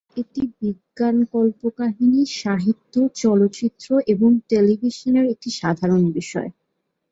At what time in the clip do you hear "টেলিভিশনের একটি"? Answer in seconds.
4.49-5.49